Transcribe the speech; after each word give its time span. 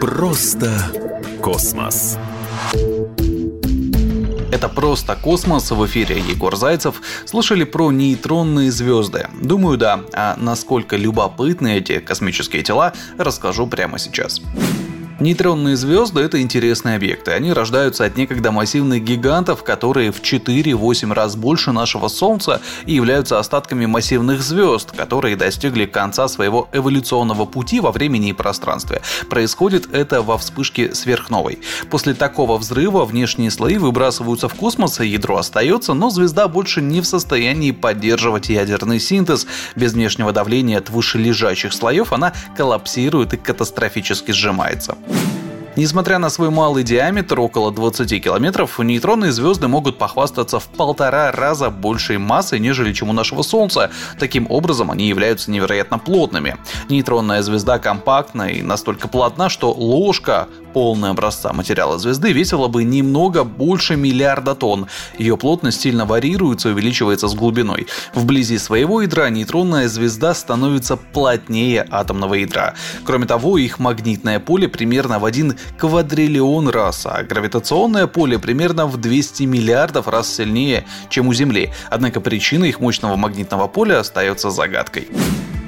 Просто 0.00 0.70
космос. 1.42 2.18
Это 4.52 4.68
«Просто 4.68 5.16
космос» 5.16 5.72
в 5.72 5.84
эфире 5.86 6.20
Егор 6.20 6.54
Зайцев. 6.54 7.02
Слышали 7.24 7.64
про 7.64 7.90
нейтронные 7.90 8.70
звезды? 8.70 9.28
Думаю, 9.42 9.76
да. 9.76 10.02
А 10.12 10.36
насколько 10.38 10.94
любопытны 10.94 11.78
эти 11.78 11.98
космические 11.98 12.62
тела, 12.62 12.92
расскажу 13.18 13.66
прямо 13.66 13.98
сейчас. 13.98 14.40
Нейтронные 15.20 15.76
звезды– 15.76 16.20
это 16.22 16.40
интересные 16.42 16.96
объекты. 16.96 17.30
Они 17.30 17.52
рождаются 17.52 18.04
от 18.04 18.16
некогда 18.16 18.50
массивных 18.50 19.04
гигантов, 19.04 19.62
которые 19.62 20.10
в 20.10 20.20
4-8 20.20 21.12
раз 21.12 21.36
больше 21.36 21.70
нашего 21.70 22.08
Солнца 22.08 22.60
и 22.84 22.94
являются 22.94 23.38
остатками 23.38 23.86
массивных 23.86 24.42
звезд, 24.42 24.90
которые 24.90 25.36
достигли 25.36 25.86
конца 25.86 26.26
своего 26.26 26.68
эволюционного 26.72 27.44
пути 27.44 27.78
во 27.78 27.92
времени 27.92 28.30
и 28.30 28.32
пространстве. 28.32 29.02
Происходит 29.30 29.94
это 29.94 30.20
во 30.20 30.36
вспышке 30.36 30.92
сверхновой. 30.94 31.60
После 31.90 32.14
такого 32.14 32.58
взрыва 32.58 33.04
внешние 33.04 33.52
слои 33.52 33.78
выбрасываются 33.78 34.48
в 34.48 34.54
космос, 34.54 34.98
и 34.98 35.06
ядро 35.06 35.36
остается, 35.36 35.94
но 35.94 36.10
звезда 36.10 36.48
больше 36.48 36.82
не 36.82 37.00
в 37.00 37.06
состоянии 37.06 37.70
поддерживать 37.70 38.48
ядерный 38.48 38.98
синтез. 38.98 39.46
Без 39.76 39.92
внешнего 39.92 40.32
давления 40.32 40.78
от 40.78 40.90
вышележащих 40.90 41.72
слоев 41.72 42.12
она 42.12 42.32
коллапсирует 42.56 43.32
и 43.32 43.36
катастрофически 43.36 44.32
сжимается. 44.32 44.96
Несмотря 45.76 46.18
на 46.18 46.30
свой 46.30 46.50
малый 46.50 46.84
диаметр, 46.84 47.40
около 47.40 47.72
20 47.72 48.22
километров, 48.22 48.78
нейтронные 48.78 49.32
звезды 49.32 49.66
могут 49.66 49.98
похвастаться 49.98 50.60
в 50.60 50.68
полтора 50.68 51.32
раза 51.32 51.68
большей 51.68 52.18
массой, 52.18 52.60
нежели 52.60 52.92
чем 52.92 53.10
у 53.10 53.12
нашего 53.12 53.42
Солнца. 53.42 53.90
Таким 54.20 54.46
образом, 54.48 54.92
они 54.92 55.08
являются 55.08 55.50
невероятно 55.50 55.98
плотными. 55.98 56.56
Нейтронная 56.88 57.42
звезда 57.42 57.80
компактна 57.80 58.50
и 58.50 58.62
настолько 58.62 59.08
плотна, 59.08 59.48
что 59.48 59.72
ложка 59.72 60.46
полная 60.74 61.10
образца 61.10 61.52
материала 61.52 61.98
звезды 61.98 62.32
весила 62.32 62.66
бы 62.66 62.82
немного 62.82 63.44
больше 63.44 63.94
миллиарда 63.94 64.56
тонн. 64.56 64.88
Ее 65.16 65.36
плотность 65.36 65.80
сильно 65.80 66.04
варьируется 66.04 66.68
и 66.68 66.72
увеличивается 66.72 67.28
с 67.28 67.34
глубиной. 67.34 67.86
Вблизи 68.12 68.58
своего 68.58 69.00
ядра 69.00 69.30
нейтронная 69.30 69.88
звезда 69.88 70.34
становится 70.34 70.96
плотнее 70.96 71.86
атомного 71.88 72.34
ядра. 72.34 72.74
Кроме 73.04 73.26
того, 73.26 73.56
их 73.56 73.78
магнитное 73.78 74.40
поле 74.40 74.66
примерно 74.66 75.20
в 75.20 75.24
один 75.24 75.56
квадриллион 75.78 76.68
раз, 76.68 77.06
а 77.06 77.22
гравитационное 77.22 78.08
поле 78.08 78.40
примерно 78.40 78.86
в 78.86 78.96
200 78.96 79.44
миллиардов 79.44 80.08
раз 80.08 80.34
сильнее, 80.34 80.84
чем 81.08 81.28
у 81.28 81.34
Земли. 81.34 81.72
Однако 81.88 82.20
причина 82.20 82.64
их 82.64 82.80
мощного 82.80 83.14
магнитного 83.14 83.68
поля 83.68 84.00
остается 84.00 84.50
загадкой. 84.50 85.06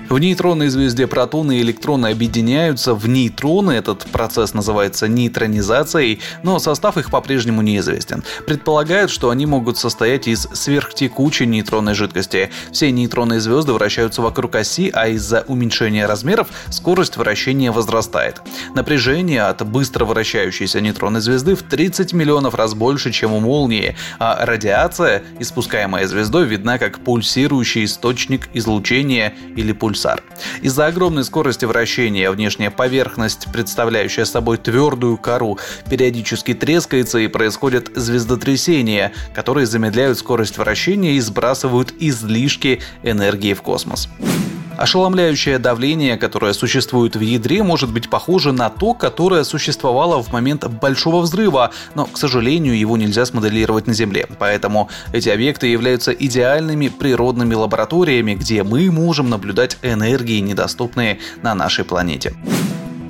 В 0.09 0.21
нейтронной 0.21 0.69
звезде 0.69 1.09
протоны 1.09 1.59
и 1.59 1.63
электроны 1.63 2.07
объединяются 2.07 2.95
в 2.95 3.09
нейтроны. 3.09 3.73
Этот 3.73 4.07
процесс 4.07 4.55
называется 4.55 5.09
нейтронизацией, 5.09 6.21
но 6.45 6.61
состав 6.61 6.97
их 6.97 7.11
по-прежнему 7.11 7.61
неизвестен. 7.61 8.23
Предполагают, 8.47 9.11
что 9.11 9.31
они 9.31 9.47
могут 9.47 9.79
состоять 9.79 10.29
из 10.29 10.43
сверхтекучей 10.53 11.47
нейтронной 11.47 11.95
жидкости. 11.95 12.51
Все 12.71 12.93
нейтронные 12.93 13.41
звезды 13.41 13.73
вращаются 13.73 14.23
вокруг 14.23 14.55
оси, 14.55 14.93
а 14.95 15.09
из-за 15.09 15.45
уменьшения 15.49 16.07
размеров 16.07 16.49
скорость 16.71 17.17
вращения 17.17 17.73
возрастает. 17.73 18.43
Напряжение 18.77 19.43
от 19.43 19.67
быстро 19.67 20.05
вращающейся 20.05 20.81
нейтронной 20.81 21.21
звезды 21.21 21.57
в 21.57 21.63
30 21.65 22.13
миллионов 22.13 22.55
раз 22.55 22.75
больше, 22.75 23.11
чем 23.11 23.33
у 23.33 23.41
молнии, 23.41 23.97
а 24.21 24.47
радиация, 24.47 25.25
испускаемая 25.41 26.07
звездой, 26.07 26.47
видна 26.47 26.79
как 26.79 27.01
пульсирующий 27.01 27.87
источник 27.87 28.49
излучения 28.55 29.35
или 29.57 29.73
пульсирующий 29.73 29.96
пульсар. 29.97 30.23
Из-за 30.63 30.87
огромной 30.87 31.25
скорости 31.25 31.65
вращения 31.65 32.31
внешняя 32.31 32.71
поверхность, 32.71 33.49
представляющая 33.53 34.25
собой 34.25 34.59
твердую 34.59 35.17
кору, 35.17 35.59
периодически 35.89 36.55
трескается 36.55 37.19
и 37.19 37.29
происходят 37.29 37.91
звездотрясения, 37.95 39.13
которые 39.35 39.67
замедляют 39.67 40.19
скорость 40.19 40.59
вращения 40.59 41.13
и 41.13 41.21
сбрасывают 41.21 41.95
излишки 41.99 42.81
энергии 43.03 43.55
в 43.55 43.63
космос. 43.63 44.09
Ошеломляющее 44.77 45.59
давление, 45.59 46.19
которое 46.19 46.53
существует 46.53 47.17
в 47.17 47.21
ядре, 47.21 47.63
может 47.63 47.91
быть 47.91 48.11
похоже 48.11 48.53
на 48.53 48.69
то, 48.69 48.93
которое 48.93 49.45
существовало 49.45 50.23
в 50.23 50.33
момент 50.33 50.67
Большого 50.67 51.23
взрыва, 51.23 51.73
но, 51.95 52.05
к 52.05 52.19
сожалению, 52.19 52.79
его 52.79 52.97
нельзя 52.97 53.25
смоделировать 53.25 53.87
на 53.87 53.95
Земле. 53.95 54.27
Поэтому 54.39 54.91
эти 55.13 55.31
объекты 55.31 55.69
являются 55.69 56.13
идеальными 56.13 56.89
природными 56.89 57.55
лабораториями, 57.55 58.35
где 58.35 58.63
мы 58.63 58.91
можем 58.91 59.31
наблюдать 59.31 59.79
энергии, 59.83 60.41
недоступные 60.41 61.21
на 61.43 61.55
нашей 61.55 61.85
планете. 61.85 62.35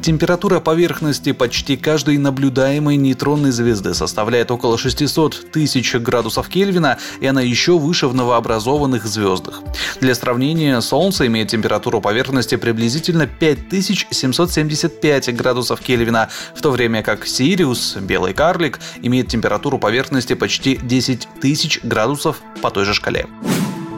Температура 0.06 0.60
поверхности 0.60 1.32
почти 1.32 1.76
каждой 1.76 2.16
наблюдаемой 2.16 2.94
нейтронной 2.94 3.50
звезды 3.50 3.92
составляет 3.92 4.52
около 4.52 4.78
600 4.78 5.50
тысяч 5.50 5.96
градусов 5.96 6.48
Кельвина, 6.48 6.98
и 7.20 7.26
она 7.26 7.40
еще 7.40 7.76
выше 7.76 8.06
в 8.06 8.14
новообразованных 8.14 9.04
звездах. 9.04 9.62
Для 10.00 10.14
сравнения, 10.14 10.80
Солнце 10.80 11.26
имеет 11.26 11.48
температуру 11.48 12.00
поверхности 12.00 12.54
приблизительно 12.54 13.26
5775 13.26 15.34
градусов 15.34 15.80
Кельвина, 15.80 16.28
в 16.54 16.62
то 16.62 16.70
время 16.70 17.02
как 17.02 17.26
Сириус, 17.26 17.96
белый 17.96 18.32
карлик, 18.32 18.78
имеет 19.02 19.26
температуру 19.26 19.80
поверхности 19.80 20.34
почти 20.34 20.78
10 20.80 21.26
тысяч 21.40 21.80
градусов 21.82 22.42
по 22.62 22.70
той 22.70 22.84
же 22.84 22.94
шкале. 22.94 23.26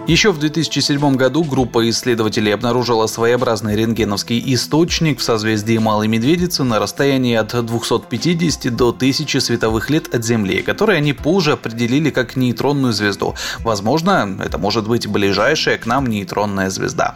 Еще 0.08 0.32
в 0.32 0.38
2007 0.38 1.16
году 1.16 1.44
группа 1.44 1.86
исследователей 1.90 2.54
обнаружила 2.54 3.06
своеобразный 3.06 3.76
рентгеновский 3.76 4.42
источник 4.54 5.18
в 5.18 5.22
созвездии 5.22 5.76
Малой 5.76 6.08
Медведицы 6.08 6.64
на 6.64 6.78
расстоянии 6.78 7.36
от 7.36 7.48
250 7.48 8.74
до 8.74 8.88
1000 8.88 9.38
световых 9.38 9.90
лет 9.90 10.14
от 10.14 10.24
Земли, 10.24 10.62
который 10.62 10.96
они 10.96 11.12
позже 11.12 11.52
определили 11.52 12.08
как 12.08 12.36
нейтронную 12.36 12.94
звезду. 12.94 13.34
Возможно, 13.58 14.38
это 14.42 14.56
может 14.56 14.88
быть 14.88 15.06
ближайшая 15.06 15.76
к 15.76 15.84
нам 15.84 16.06
нейтронная 16.06 16.70
звезда. 16.70 17.14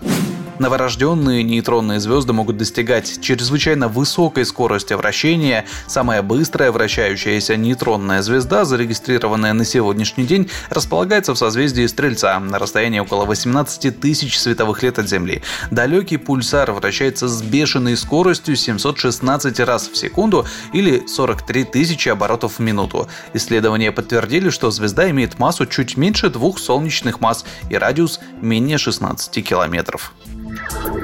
Новорожденные 0.59 1.43
нейтронные 1.43 1.99
звезды 1.99 2.33
могут 2.33 2.57
достигать 2.57 3.21
чрезвычайно 3.21 3.89
высокой 3.89 4.45
скорости 4.45 4.93
вращения. 4.93 5.65
Самая 5.87 6.23
быстрая 6.23 6.71
вращающаяся 6.71 7.57
нейтронная 7.57 8.23
звезда, 8.23 8.65
зарегистрированная 8.65 9.55
на 9.55 9.65
сегодняшний 9.65 10.25
день, 10.25 10.51
располагается 10.71 11.35
в 11.35 11.39
созвездии 11.39 11.87
Стрельца 11.87 12.39
на 12.39 12.59
расстоянии 12.59 13.01
около 13.01 13.25
18 13.25 13.99
тысяч 13.99 14.39
световых 14.39 14.83
лет 14.83 14.99
от 14.99 15.09
Земли. 15.09 15.43
Далекий 15.71 16.19
пульсар 16.19 16.71
вращается 16.73 17.29
с 17.29 17.43
бешеной 17.43 17.97
скоростью 17.97 18.57
716 18.57 19.59
раз 19.61 19.89
в 19.89 19.97
секунду 19.97 20.47
или 20.73 21.07
43 21.07 21.65
тысячи 21.65 22.09
оборотов 22.09 22.59
в 22.59 22.59
минуту. 22.61 23.09
Исследования 23.33 23.91
подтвердили, 23.91 24.51
что 24.51 24.71
звезда 24.71 25.11
имеет 25.11 25.39
массу 25.39 25.67
чуть 25.67 25.97
меньше 25.97 26.29
двух 26.29 26.59
солнечных 26.59 27.21
масс 27.21 27.45
и 27.71 27.77
радиус 27.77 28.21
менее 28.41 28.79
16 28.79 29.45
километров. 29.45 30.12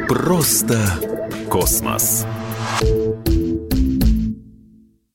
Просто 0.08 0.78
космос. 1.50 2.24